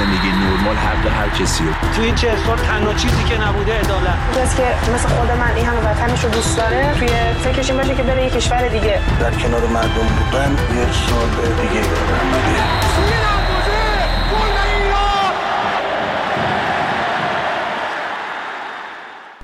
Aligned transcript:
زندگی 0.00 0.30
نرمال 0.32 0.76
حق 0.76 1.06
هر 1.06 1.28
کسی 1.28 1.64
رو. 1.64 1.70
توی 1.94 2.04
این 2.04 2.14
چه 2.14 2.28
سال 2.46 2.58
تنها 2.58 2.94
چیزی 2.94 3.24
که 3.24 3.40
نبوده 3.40 3.72
عدالت. 3.78 4.18
کسی 4.36 4.56
که 4.56 4.92
مثل 4.94 5.08
خود 5.08 5.30
من 5.30 5.52
این 5.56 5.66
همه 5.66 5.80
وطنش 5.80 6.24
رو 6.24 6.30
دوست 6.30 6.56
داره 6.56 6.94
توی 6.98 7.08
فکرش 7.44 7.70
این 7.70 7.78
باشه 7.78 7.94
که 7.94 8.02
بره 8.02 8.24
یه 8.24 8.30
کشور 8.30 8.68
دیگه. 8.68 9.00
در 9.20 9.30
کنار 9.30 9.66
مردم 9.66 10.08
بودن 10.16 10.50
یه 10.76 10.86
سال 10.92 11.28
دیگه. 11.62 13.29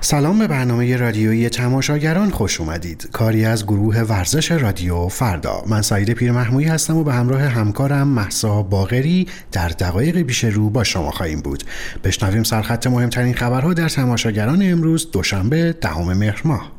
سلام 0.09 0.39
به 0.39 0.47
برنامه 0.47 0.97
رادیویی 0.97 1.49
تماشاگران 1.49 2.29
خوش 2.29 2.61
اومدید. 2.61 3.09
کاری 3.11 3.45
از 3.45 3.65
گروه 3.65 4.01
ورزش 4.01 4.51
رادیو 4.51 5.07
فردا. 5.07 5.63
من 5.67 5.81
سعید 5.81 6.13
پیر 6.13 6.31
محمویی 6.31 6.67
هستم 6.67 6.97
و 6.97 7.03
به 7.03 7.13
همراه 7.13 7.41
همکارم 7.41 8.07
محسا 8.07 8.63
باغری 8.63 9.27
در 9.51 9.67
دقایق 9.67 10.21
پیش 10.21 10.43
رو 10.43 10.69
با 10.69 10.83
شما 10.83 11.11
خواهیم 11.11 11.41
بود. 11.41 11.63
بشنویم 12.03 12.43
سرخط 12.43 12.87
مهمترین 12.87 13.33
خبرها 13.33 13.73
در 13.73 13.89
تماشاگران 13.89 14.71
امروز 14.71 15.11
دوشنبه 15.11 15.75
دهم 15.81 16.17
مهر 16.17 16.41
ماه. 16.45 16.71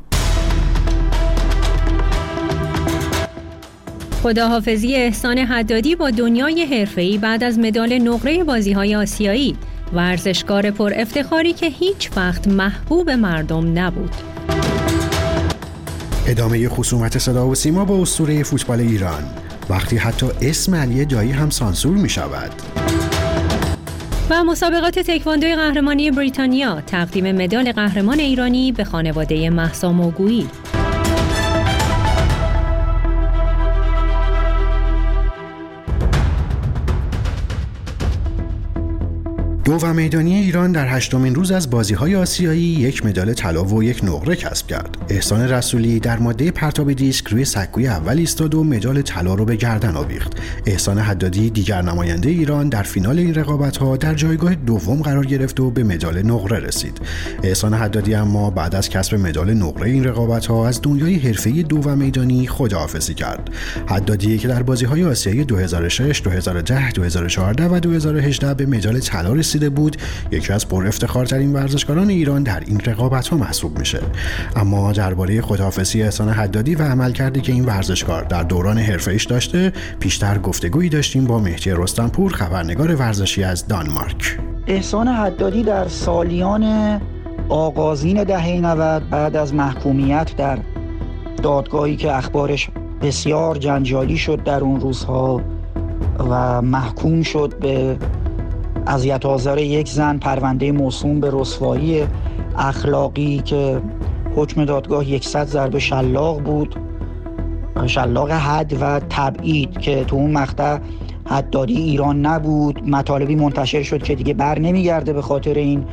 خداحافظی 4.23 4.95
احسان 4.95 5.37
حدادی 5.37 5.95
با 5.95 6.09
دنیای 6.11 6.65
حرفه‌ای 6.65 7.17
بعد 7.17 7.43
از 7.43 7.59
مدال 7.59 7.97
نقره 7.97 8.43
بازی‌های 8.43 8.95
آسیایی. 8.95 9.55
ورزشکار 9.93 10.71
پر 10.71 10.93
افتخاری 10.95 11.53
که 11.53 11.65
هیچ 11.65 12.09
وقت 12.15 12.47
محبوب 12.47 13.09
مردم 13.09 13.79
نبود. 13.79 14.15
ادامه 16.27 16.69
خصومت 16.69 17.17
صدا 17.17 17.47
و 17.47 17.55
سیما 17.55 17.85
با 17.85 18.01
اسطوره 18.01 18.43
فوتبال 18.43 18.79
ایران 18.79 19.23
وقتی 19.69 19.97
حتی 19.97 20.27
اسم 20.41 20.75
علی 20.75 21.05
دایی 21.05 21.31
هم 21.31 21.49
سانسور 21.49 21.97
می 21.97 22.09
شود. 22.09 22.51
و 24.29 24.43
مسابقات 24.43 24.99
تکواندوی 24.99 25.55
قهرمانی 25.55 26.11
بریتانیا 26.11 26.81
تقدیم 26.81 27.31
مدال 27.31 27.71
قهرمان 27.71 28.19
ایرانی 28.19 28.71
به 28.71 28.83
خانواده 28.83 29.49
محسا 29.49 29.91
موگویی 29.91 30.47
دو 39.69 39.75
و 39.75 39.93
میدانی 39.93 40.35
ایران 40.35 40.71
در 40.71 40.87
هشتمین 40.87 41.35
روز 41.35 41.51
از 41.51 41.69
بازی 41.69 41.93
های 41.93 42.15
آسیایی 42.15 42.61
یک 42.61 43.05
مدال 43.05 43.33
طلا 43.33 43.63
و 43.63 43.83
یک 43.83 44.03
نقره 44.03 44.35
کسب 44.35 44.67
کرد. 44.67 44.97
احسان 45.09 45.41
رسولی 45.41 45.99
در 45.99 46.19
ماده 46.19 46.51
پرتاب 46.51 46.93
دیسک 46.93 47.27
روی 47.27 47.45
سکوی 47.45 47.87
اول 47.87 48.17
ایستاد 48.17 48.55
و 48.55 48.63
مدال 48.63 49.01
طلا 49.01 49.33
رو 49.33 49.45
به 49.45 49.55
گردن 49.55 49.95
آویخت. 49.95 50.33
احسان 50.65 50.97
حدادی 50.97 51.49
دیگر 51.49 51.81
نماینده 51.81 52.29
ایران 52.29 52.69
در 52.69 52.83
فینال 52.83 53.19
این 53.19 53.35
رقابت 53.35 53.77
ها 53.77 53.97
در 53.97 54.13
جایگاه 54.13 54.55
دوم 54.55 55.01
قرار 55.01 55.25
گرفت 55.25 55.59
و 55.59 55.71
به 55.71 55.83
مدال 55.83 56.21
نقره 56.21 56.59
رسید. 56.59 57.01
احسان 57.43 57.73
حدادی 57.73 58.15
اما 58.15 58.49
بعد 58.49 58.75
از 58.75 58.89
کسب 58.89 59.15
مدال 59.15 59.53
نقره 59.53 59.89
این 59.89 60.03
رقابت 60.03 60.45
ها 60.45 60.67
از 60.67 60.81
دنیای 60.83 61.15
حرفه 61.15 61.49
دو 61.49 61.77
و 61.77 61.95
میدانی 61.95 62.47
خداحافظی 62.47 63.13
کرد. 63.13 63.49
حدادی 63.87 64.37
که 64.37 64.47
در 64.47 64.63
بازی 64.63 64.85
های 64.85 65.03
آسیایی 65.03 65.45
2006، 65.45 65.47
2010، 66.21 66.93
2014 66.93 67.67
و 67.67 67.79
2018 67.79 68.53
به 68.53 68.65
مدال 68.65 68.99
طلا 68.99 69.33
رسید 69.33 69.58
بود 69.69 69.97
یکی 70.31 70.53
از 70.53 70.67
پر 70.67 70.87
افتخارترین 70.87 71.53
ورزشکاران 71.53 72.09
ایران 72.09 72.43
در 72.43 72.63
این 72.67 72.79
رقابت 72.79 73.27
ها 73.27 73.37
محسوب 73.37 73.79
میشه. 73.79 73.99
اما 74.55 74.91
درباره 74.91 75.41
خداحافظی 75.41 76.03
احسان 76.03 76.29
حدادی 76.29 76.75
و 76.75 76.83
عمل 76.83 77.11
کردی 77.11 77.41
که 77.41 77.51
این 77.51 77.65
ورزشکار 77.65 78.23
در 78.23 78.43
دوران 78.43 78.77
حرفه 78.77 79.11
ایش 79.11 79.25
داشته 79.25 79.73
پیشتر 79.99 80.37
گفتگویی 80.37 80.89
داشتیم 80.89 81.25
با 81.25 81.39
مهدی 81.39 81.71
رستمپور 81.71 82.33
خبرنگار 82.33 82.95
ورزشی 82.95 83.43
از 83.43 83.67
دانمارک. 83.67 84.39
احسان 84.67 85.07
حدادی 85.07 85.63
در 85.63 85.87
سالیان 85.87 86.99
آغازین 87.49 88.23
دهه 88.23 88.59
90 88.61 89.09
بعد 89.09 89.35
از 89.35 89.53
محکومیت 89.53 90.35
در 90.37 90.59
دادگاهی 91.43 91.95
که 91.95 92.15
اخبارش 92.15 92.69
بسیار 93.01 93.57
جنجالی 93.57 94.17
شد 94.17 94.43
در 94.43 94.61
اون 94.61 94.79
روزها 94.79 95.41
و 96.19 96.61
محکوم 96.61 97.21
شد 97.21 97.53
به 97.61 97.97
اذیت 98.89 99.25
آزار 99.25 99.57
یک 99.57 99.89
زن 99.89 100.17
پرونده 100.17 100.71
موسوم 100.71 101.19
به 101.19 101.29
رسوایی 101.33 102.03
اخلاقی 102.57 103.41
که 103.45 103.81
حکم 104.35 104.65
دادگاه 104.65 105.19
100 105.21 105.47
ضربه 105.47 105.79
شلاق 105.79 106.41
بود 106.41 106.75
شلاق 107.85 108.31
حد 108.31 108.77
و 108.81 108.99
تبعید 109.09 109.77
که 109.77 110.03
تو 110.03 110.15
اون 110.15 110.31
مقطع 110.31 110.77
حدادی 111.25 111.77
ایران 111.77 112.25
نبود. 112.25 112.89
مطالبی 112.89 113.35
منتشر 113.35 113.83
شد 113.83 114.03
که 114.03 114.15
دیگه 114.15 114.33
بر 114.33 114.59
نمیگرده 114.59 115.13
به 115.13 115.21
خاطر 115.21 115.53
این 115.53 115.85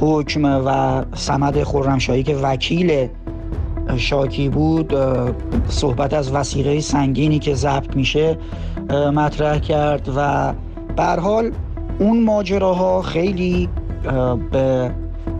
حکم 0.00 0.44
و 0.44 1.02
سمد 1.14 1.62
خرمشاهی 1.62 2.22
که 2.22 2.36
وکیل 2.36 3.08
شاکی 3.96 4.48
بود. 4.48 4.94
صحبت 5.68 6.14
از 6.14 6.32
وسیقه 6.32 6.80
سنگینی 6.80 7.38
که 7.38 7.54
ضبط 7.54 7.96
میشه 7.96 8.38
مطرح 9.14 9.58
کرد 9.58 10.08
و 10.16 10.52
به 10.96 11.20
حال 11.22 11.50
اون 12.00 12.22
ماجراها 12.22 13.02
خیلی 13.02 13.68
به 14.50 14.90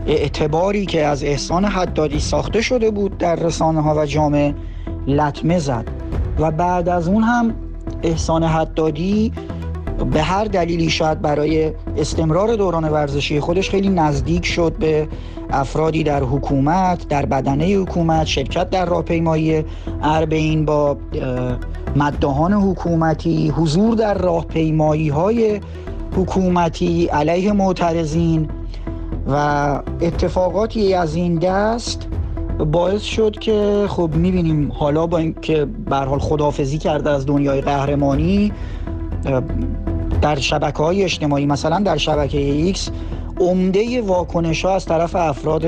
اعتباری 0.07 0.87
که 0.87 1.07
از 1.07 1.25
احسان 1.25 1.65
حدادی 1.65 2.21
ساخته 2.21 2.61
شده 2.61 2.91
بود 2.91 3.19
در 3.19 3.37
رسانه 3.37 3.81
ها 3.83 3.95
و 3.95 4.07
جامعه 4.07 4.55
لطمه 5.07 5.59
زد. 5.59 5.85
و 6.39 6.51
بعد 6.51 6.89
از 6.89 7.09
اون 7.09 7.23
هم 7.23 7.55
احسان 8.03 8.43
حدادی 8.43 9.33
به 10.13 10.23
هر 10.23 10.45
دلیلی 10.45 10.91
شاید 10.91 11.23
برای 11.23 11.73
استمرار 11.97 12.57
دوران 12.57 12.85
ورزشی 12.85 13.41
خودش 13.41 13.71
خیلی 13.71 13.89
نزدیک 13.89 14.47
شد 14.47 14.73
به 14.79 15.09
افرادی 15.51 16.03
در 16.03 16.23
حکومت 16.23 17.09
در 17.09 17.27
بدنه 17.27 17.65
حکومت 17.65 18.27
شرکت 18.27 18.71
در 18.71 18.85
راهپیمایی 18.85 19.65
اربعین 20.03 20.65
با 20.65 20.97
مدهان 21.97 22.53
حکومتی 22.53 23.49
حضور 23.49 23.95
در 23.95 24.15
راهپیمایی 24.15 25.09
های 25.09 25.61
حکومتی 26.17 27.07
علیه 27.07 27.53
معترضین 27.53 28.49
و 29.27 29.35
اتفاقاتی 30.01 30.95
از 30.95 31.15
این 31.15 31.35
دست 31.35 32.09
باعث 32.59 33.03
شد 33.03 33.39
که 33.39 33.87
خب 33.89 34.11
می‌بینیم 34.15 34.73
حالا 34.73 35.07
با 35.07 35.19
اینکه 35.19 35.65
به 35.65 35.97
حال 35.97 36.19
خدافظی 36.19 36.79
کرده 36.79 37.11
از 37.11 37.27
دنیای 37.27 37.61
قهرمانی 37.61 38.53
در 40.23 40.37
شبکه 40.37 40.83
های 40.83 41.05
اجتماعی 41.05 41.47
مثلا 41.47 41.79
در 41.79 41.97
شبکه 41.97 42.39
ایکس 42.39 42.91
عمده 43.41 44.03
واکنش 44.03 44.65
ها 44.65 44.75
از 44.75 44.85
طرف 44.85 45.17
افراد 45.17 45.67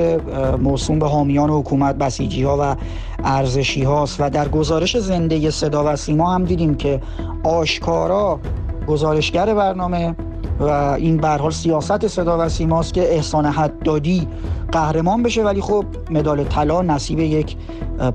موسوم 0.60 0.98
به 0.98 1.06
حامیان 1.08 1.50
حکومت 1.50 1.96
بسیجی 1.96 2.42
ها 2.42 2.58
و 2.60 2.76
ارزشی 3.24 3.82
هاست 3.82 4.16
و 4.20 4.30
در 4.30 4.48
گزارش 4.48 4.98
زنده 4.98 5.50
صدا 5.50 5.92
و 5.92 5.96
سیما 5.96 6.34
هم 6.34 6.44
دیدیم 6.44 6.74
که 6.74 7.00
آشکارا 7.44 8.40
گزارشگر 8.86 9.54
برنامه 9.54 10.14
و 10.60 10.64
این 10.98 11.16
به 11.16 11.28
حال 11.28 11.50
سیاست 11.50 12.06
صدا 12.06 12.46
و 12.46 12.48
سیماست 12.48 12.94
که 12.94 13.14
احسان 13.14 13.46
حدادی 13.46 14.28
قهرمان 14.72 15.22
بشه. 15.22 15.44
ولی 15.44 15.60
خب 15.60 15.84
مدال 16.10 16.44
طلا 16.44 16.82
نصیب 16.82 17.18
یک 17.18 17.56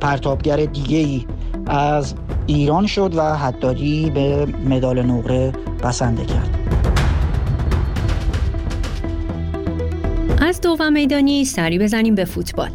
پرتابگر 0.02 0.56
دیگه 0.66 0.98
ای 0.98 1.26
از 1.68 2.14
ایران 2.48 2.88
شد 2.88 3.16
و 3.16 3.22
حدادی 3.22 4.10
به 4.10 4.46
مدال 4.70 5.02
نقره 5.02 5.54
بسنده 5.84 6.26
کرد. 6.26 6.58
از 10.42 10.62
دو 10.62 10.90
میدانی 10.90 11.46
سری 11.46 11.80
بزنیم 11.80 12.16
به 12.16 12.26
فوتبال. 12.26 12.70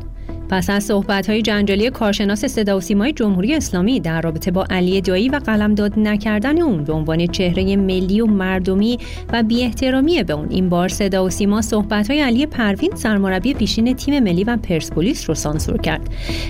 پس 0.53 0.71
از 0.71 0.91
های 1.29 1.43
جنجالی 1.43 1.91
کارشناس 1.91 2.45
صدا 2.45 2.77
و 2.77 2.81
سیمای 2.81 3.13
جمهوری 3.13 3.55
اسلامی 3.55 4.01
در 4.01 4.21
رابطه 4.21 4.51
با 4.51 4.67
علی 4.71 5.01
دایی 5.01 5.29
و 5.29 5.37
قلمداد 5.37 5.99
نکردن 5.99 6.63
اون 6.63 6.85
به 6.85 6.93
عنوان 6.93 7.27
چهره 7.27 7.77
ملی 7.77 8.21
و 8.21 8.27
مردمی 8.27 8.99
و 9.33 9.43
بی 9.43 9.63
احترامی 9.63 10.23
به 10.23 10.33
اون 10.33 10.49
این 10.51 10.69
بار 10.69 10.89
صدا 10.89 11.25
و 11.25 11.31
سیما 11.31 11.61
های 12.09 12.21
علی 12.21 12.47
پروین 12.47 12.91
سرمربی 12.95 13.55
پیشین 13.55 13.95
تیم 13.95 14.23
ملی 14.23 14.45
و 14.45 14.57
پرسپولیس 14.57 15.29
رو 15.29 15.35
سانسور 15.35 15.79
کرد. 15.79 16.01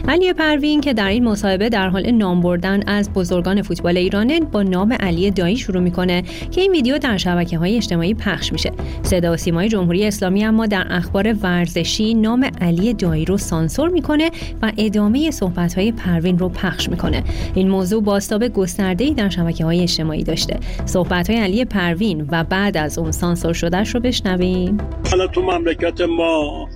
علی 0.08 0.32
پروین 0.32 0.80
که 0.80 0.92
در 0.92 1.08
این 1.08 1.24
مصاحبه 1.24 1.68
در 1.68 1.88
حال 1.88 2.10
نام 2.10 2.40
بردن 2.40 2.82
از 2.86 3.12
بزرگان 3.12 3.62
فوتبال 3.62 3.96
ایرانه 3.96 4.40
با 4.40 4.62
نام 4.62 4.92
علی 4.92 5.30
دایی 5.30 5.56
شروع 5.56 5.82
می‌کنه 5.82 6.22
که 6.50 6.60
این 6.60 6.72
ویدیو 6.72 6.98
در 6.98 7.16
شبکه 7.16 7.58
های 7.58 7.76
اجتماعی 7.76 8.14
پخش 8.14 8.52
میشه. 8.52 8.72
صدا 9.02 9.32
و 9.32 9.36
سیمای 9.36 9.68
جمهوری 9.68 10.06
اسلامی 10.06 10.44
اما 10.44 10.66
در 10.66 10.86
اخبار 10.90 11.34
ورزشی 11.42 12.14
نام 12.14 12.50
علی 12.60 12.94
دایی 12.94 13.24
رو 13.24 13.38
سانسور 13.38 13.91
می‌کنه 13.92 14.30
و 14.62 14.72
ادامه 14.78 15.30
صحبت 15.30 15.74
های 15.74 15.92
پروین 15.92 16.38
رو 16.38 16.48
پخش 16.48 16.88
می‌کنه. 16.88 17.24
این 17.54 17.68
موضوع 17.68 18.02
بازتاب 18.02 18.48
گسترده 18.48 19.10
در 19.10 19.28
شبکه 19.28 19.64
های 19.64 19.82
اجتماعی 19.82 20.24
داشته. 20.24 20.60
صحبت 20.84 21.30
های 21.30 21.38
علی 21.38 21.64
پروین 21.64 22.28
و 22.30 22.44
بعد 22.44 22.76
از 22.76 22.98
اون 22.98 23.12
سانسور 23.12 23.52
شدهش 23.52 23.94
رو 23.94 24.00
بشنویم. 24.00 24.78
حالا 25.10 25.26
تو 25.26 25.42
مملکت 25.42 26.00
ما 26.00 26.68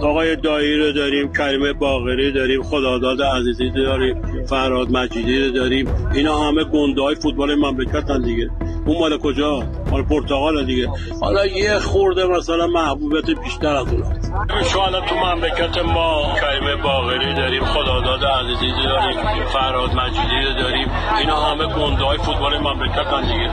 آقای 0.00 0.36
دایی 0.36 0.76
رو 0.76 0.92
داریم 0.92 1.32
کریم 1.32 1.72
باغری 1.72 2.32
داریم 2.32 2.62
خداداد 2.62 3.22
عزیزی 3.22 3.70
داریم 3.70 4.16
فراد 4.46 4.90
مجیدی 4.90 5.52
داریم. 5.52 5.86
اینا 6.14 6.38
همه 6.38 6.64
گنده 6.64 7.02
های 7.02 7.14
فوتبال 7.14 7.54
مملکت 7.54 8.10
دیگه. 8.24 8.50
اون 8.86 8.98
مال 8.98 9.18
کجا؟ 9.18 9.62
مال 9.90 10.02
پرتغال 10.02 10.66
دیگه. 10.66 10.88
حالا 11.20 11.46
یه 11.46 11.78
خورده 11.78 12.26
مثلا 12.26 12.66
محبوبیت 12.66 13.24
بیشتر 13.44 13.76
از 13.76 13.86
اون 13.92 14.02
حالا 14.34 15.00
تو 15.00 15.14
مملکت 15.14 15.78
ما 15.78 16.34
کریم 16.40 16.82
باقری 16.82 17.34
داریم 17.34 17.64
خداداد 17.64 18.24
عزیزی 18.24 18.86
داریم 18.86 19.44
فراد 19.52 19.94
مجیدی 19.94 20.54
داریم. 20.58 20.88
اینا 21.18 21.36
همه 21.36 21.66
گنده 21.66 22.04
های 22.04 22.18
فوتبال 22.18 22.58
مملکت 22.58 23.06
دیگه. 23.20 23.50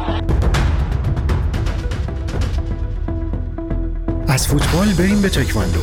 از 4.28 4.48
فوتبال 4.48 4.88
بریم 5.00 5.22
به 5.22 5.30
تکواندو. 5.30 5.82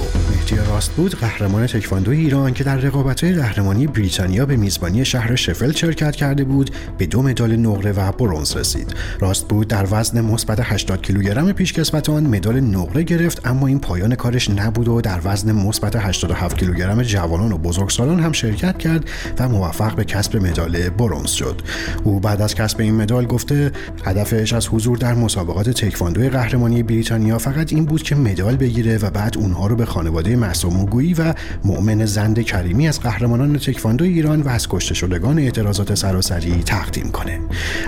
راست 0.56 0.92
بود 0.92 1.14
قهرمان 1.14 1.66
تکواندو 1.66 2.10
ایران 2.10 2.54
که 2.54 2.64
در 2.64 2.76
رقابت‌های 2.76 3.32
قهرمانی 3.32 3.86
بریتانیا 3.86 4.46
به 4.46 4.56
میزبانی 4.56 5.04
شهر 5.04 5.36
شفل 5.36 5.72
شرکت 5.72 6.16
کرده 6.16 6.44
بود 6.44 6.70
به 6.98 7.06
دو 7.06 7.22
مدال 7.22 7.56
نقره 7.56 7.92
و 7.92 8.12
برنز 8.12 8.56
رسید. 8.56 8.94
راست 9.20 9.48
بود 9.48 9.68
در 9.68 9.86
وزن 9.90 10.20
مثبت 10.20 10.58
80 10.62 11.02
کیلوگرم 11.02 11.52
پیشکسوتان 11.52 12.26
مدال 12.26 12.60
نقره 12.60 13.02
گرفت 13.02 13.46
اما 13.46 13.66
این 13.66 13.80
پایان 13.80 14.14
کارش 14.14 14.50
نبود 14.50 14.88
و 14.88 15.00
در 15.00 15.20
وزن 15.24 15.52
مثبت 15.52 15.96
87 15.96 16.58
کیلوگرم 16.58 17.02
جوانان 17.02 17.52
و 17.52 17.58
بزرگسالان 17.58 18.20
هم 18.20 18.32
شرکت 18.32 18.78
کرد 18.78 19.10
و 19.38 19.48
موفق 19.48 19.94
به 19.94 20.04
کسب 20.04 20.36
مدال 20.36 20.88
برنز 20.88 21.30
شد. 21.30 21.62
او 22.04 22.20
بعد 22.20 22.42
از 22.42 22.54
کسب 22.54 22.80
این 22.80 22.94
مدال 22.94 23.26
گفته 23.26 23.72
هدفش 24.04 24.52
از 24.52 24.68
حضور 24.68 24.98
در 24.98 25.14
مسابقات 25.14 25.70
تکواندو 25.70 26.28
قهرمانی 26.28 26.82
بریتانیا 26.82 27.38
فقط 27.38 27.72
این 27.72 27.84
بود 27.84 28.02
که 28.02 28.14
مدال 28.14 28.56
بگیره 28.56 28.98
و 28.98 29.10
بعد 29.10 29.38
اونها 29.38 29.66
رو 29.66 29.76
به 29.76 29.84
خانواده 29.84 30.37
معصوم 30.38 30.84
و 31.18 31.34
مؤمن 31.64 32.04
زند 32.06 32.40
کریمی 32.40 32.88
از 32.88 33.00
قهرمانان 33.00 33.58
تکواندو 33.58 34.04
ایران 34.04 34.42
و 34.42 34.48
از 34.48 34.68
کشته 34.68 34.94
شدگان 34.94 35.38
اعتراضات 35.38 35.94
سراسری 35.94 36.62
تقدیم 36.62 37.10
کنه. 37.10 37.40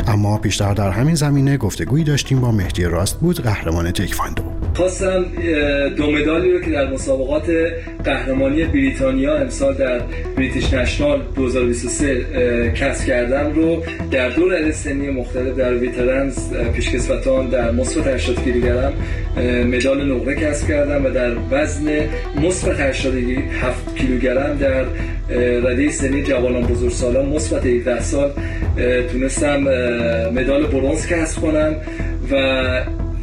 اما 0.06 0.38
پیشتر 0.38 0.74
در 0.74 0.90
همین 0.90 1.14
زمینه 1.14 1.56
گفتگویی 1.56 2.04
داشتیم 2.04 2.40
با 2.40 2.52
مهدی 2.52 2.84
راست 2.84 3.18
بود 3.20 3.40
قهرمان 3.40 3.90
تکواندو. 3.90 4.49
خواستم 4.74 5.24
دو 5.96 6.10
مدالی 6.10 6.52
رو 6.52 6.60
که 6.60 6.70
در 6.70 6.90
مسابقات 6.90 7.50
قهرمانی 8.04 8.64
بریتانیا 8.64 9.36
امسال 9.36 9.74
در 9.74 10.00
بریتیش 10.36 10.72
نشنال 10.72 11.22
2023 11.36 12.72
کسب 12.72 13.06
کردم 13.06 13.52
رو 13.54 13.82
در 14.10 14.28
دو 14.28 14.48
رده 14.48 14.72
سنی 14.72 15.10
مختلف 15.10 15.56
در 15.56 15.74
ویترنز 15.74 16.52
پیشکسوتان 16.74 17.46
در 17.48 17.70
مثبت 17.70 18.06
80 18.06 18.44
کیلوگرم 18.44 18.92
مدال 19.66 20.12
نقره 20.12 20.34
کسب 20.34 20.68
کردم 20.68 21.04
و 21.04 21.10
در 21.10 21.32
وزن 21.50 21.88
مثبت 22.42 22.80
87 22.80 23.96
کیلوگرم 23.96 24.58
در 24.58 24.84
رده 25.38 25.90
سنی 25.90 26.22
جوانان 26.22 26.62
بزرگسالان 26.62 27.26
مثبت 27.26 27.66
17 27.66 28.00
سال 28.00 28.30
تونستم 29.12 29.60
مدال 30.34 30.66
برنز 30.66 31.06
کسب 31.06 31.40
کنم 31.40 31.74
و 32.30 32.34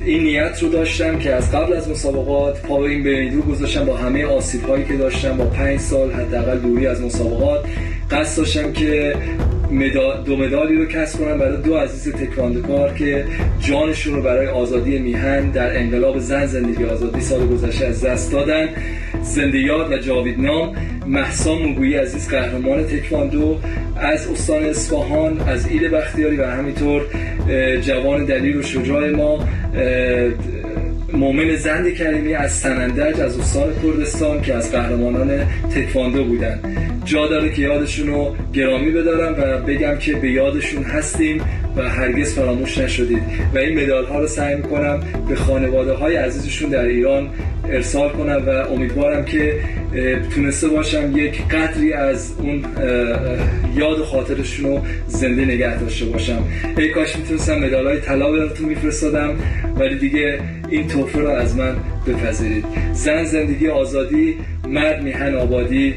این 0.07 0.23
نیت 0.23 0.63
رو 0.63 0.69
داشتم 0.69 1.19
که 1.19 1.33
از 1.33 1.51
قبل 1.51 1.73
از 1.73 1.89
مسابقات 1.89 2.61
پا 2.61 2.79
به 2.79 2.89
این 2.89 3.03
بریدو 3.03 3.41
گذاشتم 3.41 3.85
با 3.85 3.97
همه 3.97 4.25
آسیب 4.25 4.63
هایی 4.63 4.85
که 4.85 4.93
داشتم 4.93 5.37
با 5.37 5.45
پنج 5.45 5.79
سال 5.79 6.11
حداقل 6.11 6.59
دوری 6.59 6.87
از 6.87 7.01
مسابقات. 7.01 7.65
قصد 8.11 8.37
داشتم 8.37 8.73
که 8.73 9.15
دو 10.25 10.37
مدالی 10.37 10.75
رو 10.75 10.85
کسب 10.85 11.19
کنم 11.19 11.37
برای 11.37 11.61
دو 11.61 11.77
عزیز 11.77 12.13
تکواندوکار 12.13 12.93
که 12.93 13.25
جانشون 13.59 14.15
رو 14.15 14.21
برای 14.21 14.47
آزادی 14.47 14.99
میهن 14.99 15.49
در 15.49 15.79
انقلاب 15.79 16.19
زن 16.19 16.45
زندگی 16.45 16.85
آزادی 16.85 17.21
سال 17.21 17.47
گذشته 17.47 17.85
از 17.85 18.05
دست 18.05 18.31
دادن. 18.31 18.69
زنده 19.21 19.59
یاد 19.59 19.91
و 19.91 19.97
جاویدنام 19.97 20.75
محسا 21.07 21.55
موگویی 21.55 21.95
عزیز 21.95 22.29
قهرمان 22.29 22.83
تکواندو 22.83 23.57
از 23.95 24.27
استان 24.27 24.63
اصفهان 24.63 25.39
از 25.39 25.67
ایل 25.67 25.89
بختیاری 25.89 26.37
و 26.37 26.45
همینطور 26.45 27.01
جوان 27.81 28.25
دلیل 28.25 28.57
و 28.57 28.61
شجاع 28.61 29.09
ما. 29.09 29.39
مؤمن 31.13 31.55
زند 31.55 31.93
کریمی 31.93 32.33
از 32.33 32.51
سنندج 32.51 33.19
از 33.21 33.39
استان 33.39 33.73
کردستان 33.83 34.41
که 34.41 34.53
از 34.53 34.71
قهرمانان 34.71 35.45
تکواندو 35.75 36.23
بودن. 36.23 36.86
جا 37.07 37.27
داره 37.27 37.53
که 37.53 37.61
یادشون 37.61 38.07
رو 38.07 38.35
گرامی 38.53 38.91
بدارم 38.91 39.35
و 39.37 39.65
بگم 39.65 39.97
که 39.97 40.13
به 40.13 40.31
یادشون 40.31 40.83
هستیم 40.83 41.41
و 41.75 41.89
هرگز 41.89 42.33
فراموش 42.33 42.77
نشدید. 42.77 43.23
و 43.55 43.57
این 43.57 43.83
مدال 43.83 44.05
ها 44.05 44.19
رو 44.19 44.27
سعی 44.27 44.55
می‌کنم 44.55 44.99
به 45.29 45.35
خانواده 45.35 45.93
های 45.93 46.15
عزیزشون 46.15 46.69
در 46.69 46.85
ایران 46.85 47.29
ارسال 47.69 48.09
کنم 48.09 48.43
و 48.47 48.49
امیدوارم 48.49 49.25
که 49.25 49.53
تونسته 50.35 50.67
باشم 50.67 51.17
یک 51.17 51.47
قدری 51.47 51.93
از 51.93 52.33
اون 52.39 52.65
یاد 53.75 53.99
و 53.99 54.03
خاطرشون 54.03 54.65
رو 54.65 54.81
زنده 55.07 55.45
نگه 55.45 55.79
داشته 55.79 56.05
باشم. 56.05 56.43
ای 56.77 56.89
کاش 56.89 57.15
می‌تونستم 57.15 57.59
مدال 57.59 57.87
های 57.87 57.99
طلا 57.99 58.31
براتون 58.31 58.69
میفرستادم 58.69 59.35
ولی 59.79 59.97
دیگه 59.97 60.39
این 60.69 60.87
توفه 60.87 61.19
رو 61.19 61.29
از 61.29 61.55
من 61.55 61.75
بپذیرید. 62.07 62.65
زن 62.93 63.23
زندگی 63.23 63.67
آزادی 63.67 64.35
مرد 64.67 65.03
میهن 65.03 65.35
آبادی. 65.35 65.95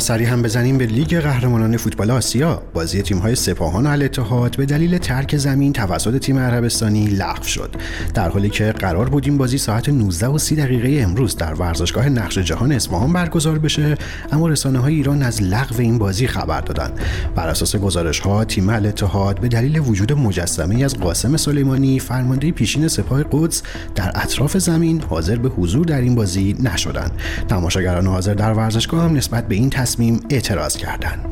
سری 0.00 0.24
هم 0.24 0.42
بزنیم 0.42 0.78
به 0.78 0.86
لیگ 0.86 1.20
قهرمانان 1.20 1.76
فوتبال 1.76 2.10
آسیا. 2.10 2.62
بازی 2.74 3.02
تیم‌های 3.02 3.34
سپاهان 3.34 3.86
و 3.86 3.90
الاتحاد 3.90 4.56
به 4.56 4.66
دلیل 4.66 4.98
ترک 4.98 5.36
زمین 5.36 5.72
توسط 5.72 6.18
تیم 6.18 6.38
عربستانی 6.38 7.06
لغو 7.06 7.42
شد. 7.42 7.74
در 8.14 8.28
حالی 8.28 8.50
که 8.50 8.72
قرار 8.72 9.08
بود 9.08 9.24
این 9.26 9.38
بازی 9.38 9.58
ساعت 9.58 9.88
19 9.88 10.26
و 10.26 10.38
30 10.38 10.56
دقیقه 10.56 11.02
امروز 11.02 11.36
در 11.36 11.54
ورزشگاه 11.54 12.08
نقش 12.08 12.38
جهان 12.38 12.72
اصفهان 12.72 13.12
برگزار 13.12 13.58
بشه 13.58 13.96
اما 14.32 14.48
رسانه 14.48 14.78
های 14.78 14.94
ایران 14.94 15.22
از 15.22 15.42
لغو 15.42 15.80
این 15.80 15.98
بازی 15.98 16.26
خبر 16.26 16.60
دادن 16.60 16.90
بر 17.34 17.48
اساس 17.48 17.76
گزارش 17.76 18.20
ها 18.20 18.44
تیم 18.44 18.68
الاتحاد 18.68 19.40
به 19.40 19.48
دلیل 19.48 19.78
وجود 19.78 20.12
مجسمه 20.12 20.84
از 20.84 20.94
قاسم 20.94 21.36
سلیمانی 21.36 21.98
فرمانده 21.98 22.50
پیشین 22.50 22.88
سپاه 22.88 23.24
قدس 23.32 23.62
در 23.94 24.12
اطراف 24.14 24.58
زمین 24.58 25.02
حاضر 25.02 25.36
به 25.36 25.48
حضور 25.48 25.86
در 25.86 26.00
این 26.00 26.14
بازی 26.14 26.56
نشدند. 26.62 27.12
تماشاگران 27.48 28.06
حاضر 28.06 28.34
در 28.34 28.52
ورزشگاه 28.52 29.04
هم 29.04 29.16
نسبت 29.16 29.48
به 29.48 29.54
این 29.54 29.70
تصمیم 29.76 30.20
اعتراض 30.30 30.76
کردند. 30.76 31.24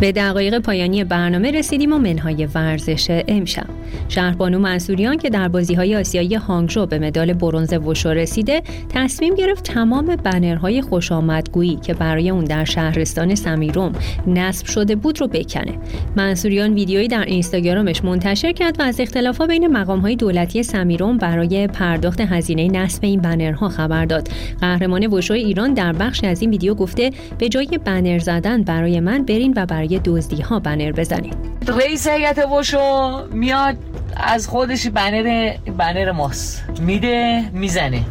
به 0.00 0.12
دقایق 0.12 0.58
پایانی 0.58 1.04
برنامه 1.04 1.50
رسیدیم 1.50 1.92
و 1.92 1.98
منهای 1.98 2.46
ورزش 2.46 3.22
امشب 3.28 3.79
شهربانو 4.10 4.58
منصوریان 4.58 5.16
که 5.16 5.30
در 5.30 5.48
بازی 5.48 5.74
های 5.74 5.96
آسیایی 5.96 6.34
هانگژو 6.34 6.86
به 6.86 6.98
مدال 6.98 7.32
برنز 7.32 7.72
وشو 7.72 8.08
رسیده 8.08 8.62
تصمیم 8.88 9.34
گرفت 9.34 9.64
تمام 9.64 10.16
بنرهای 10.16 10.82
خوش 10.82 11.12
آمدگویی 11.12 11.76
که 11.76 11.94
برای 11.94 12.30
اون 12.30 12.44
در 12.44 12.64
شهرستان 12.64 13.34
سمیروم 13.34 13.92
نصب 14.26 14.66
شده 14.66 14.96
بود 14.96 15.20
رو 15.20 15.28
بکنه. 15.28 15.78
منصوریان 16.16 16.74
ویدیویی 16.74 17.08
در 17.08 17.24
اینستاگرامش 17.24 18.04
منتشر 18.04 18.52
کرد 18.52 18.80
و 18.80 18.82
از 18.82 19.00
اختلافات 19.00 19.48
بین 19.48 19.66
مقام 19.66 20.00
های 20.00 20.16
دولتی 20.16 20.62
سمیروم 20.62 21.18
برای 21.18 21.66
پرداخت 21.66 22.20
هزینه 22.20 22.68
نصب 22.68 23.04
این 23.04 23.20
بنرها 23.20 23.68
خبر 23.68 24.04
داد. 24.04 24.28
قهرمان 24.60 25.06
وشو 25.06 25.34
ایران 25.34 25.74
در 25.74 25.92
بخش 25.92 26.24
از 26.24 26.40
این 26.40 26.50
ویدیو 26.50 26.74
گفته 26.74 27.10
به 27.38 27.48
جای 27.48 27.78
بنر 27.84 28.18
زدن 28.18 28.62
برای 28.62 29.00
من 29.00 29.22
برین 29.22 29.54
و 29.56 29.66
برای 29.66 30.00
دزدی 30.04 30.42
ها 30.42 30.58
بنر 30.58 30.92
بزنید. 30.92 31.34
رئیس 31.68 32.08
هیئت 32.08 32.38
وشو 32.38 33.26
میاد 33.32 33.76
از 34.24 34.48
خودش 34.48 34.86
بنر 34.86 35.54
بنر 35.78 36.12
ماست. 36.12 36.62
میده 36.80 37.44
می‌زنه. 37.52 38.02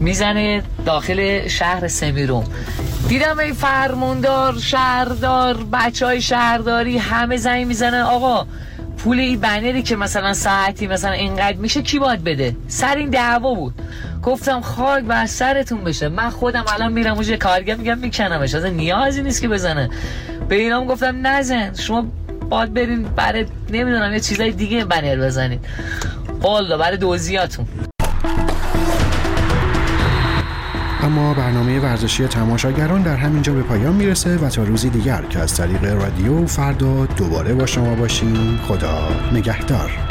می‌زنه 0.00 0.62
داخل 0.86 1.48
شهر 1.48 1.88
سمیروم 1.88 2.44
دیدم 3.08 3.38
این 3.38 3.52
فرموندار 3.54 4.58
شهردار 4.58 5.56
بچه 5.72 6.06
های 6.06 6.22
شهرداری 6.22 6.98
همه 6.98 7.36
زنگ 7.36 7.66
می‌زنن. 7.66 8.00
آقا 8.00 8.46
پول 8.98 9.18
این 9.18 9.40
بنری 9.40 9.82
که 9.82 9.96
مثلا 9.96 10.34
ساعتی 10.34 10.86
مثلا 10.86 11.12
اینقدر 11.12 11.56
میشه 11.56 11.82
کی 11.82 11.98
باید 11.98 12.24
بده؟ 12.24 12.56
سر 12.68 12.96
این 12.96 13.10
دعوا 13.10 13.54
بود. 13.54 13.74
گفتم 14.22 14.60
خاک 14.60 15.04
بر 15.04 15.26
سرتون 15.26 15.84
بشه. 15.84 16.08
من 16.08 16.30
خودم 16.30 16.64
الان 16.74 16.92
میرم 16.92 17.14
اونجا 17.14 17.36
کارگر 17.36 17.74
میگم 17.74 17.98
میکنمش. 17.98 18.54
اصلا 18.54 18.70
نیازی 18.70 19.22
نیست 19.22 19.40
که 19.40 19.48
بزنه. 19.48 19.90
به 20.48 20.54
اینام 20.54 20.86
گفتم 20.86 21.26
نزن. 21.26 21.74
شما 21.74 22.06
باید 22.50 22.74
برین 22.74 23.02
برای 23.02 23.46
نمی‌دونم 23.70 24.12
یه 24.12 24.20
چیزای 24.20 24.50
دیگه 24.50 24.84
بنر 24.84 25.16
بزنید. 25.26 25.60
قول 26.42 26.76
برای 26.76 26.96
دوزیاتون. 26.96 27.66
اما 31.02 31.34
برنامه 31.34 31.80
ورزشی 31.80 32.26
تماشاگران 32.26 33.02
در 33.02 33.16
همینجا 33.16 33.52
به 33.52 33.62
پایان 33.62 33.92
می‌رسه 33.94 34.36
و 34.36 34.48
تا 34.48 34.62
روزی 34.62 34.90
دیگر 34.90 35.22
که 35.30 35.38
از 35.38 35.54
طریق 35.54 35.84
رادیو 35.84 36.46
فردا 36.46 37.06
دوباره 37.06 37.54
با 37.54 37.66
شما 37.66 37.94
باشیم 37.94 38.60
خدا 38.68 39.08
نگهدار. 39.32 40.09